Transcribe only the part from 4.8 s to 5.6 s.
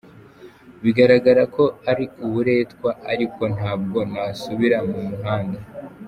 mu muhanda.